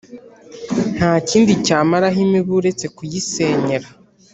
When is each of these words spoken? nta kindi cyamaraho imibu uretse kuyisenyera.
nta 0.97 1.13
kindi 1.29 1.51
cyamaraho 1.65 2.17
imibu 2.25 2.51
uretse 2.59 2.85
kuyisenyera. 2.95 3.87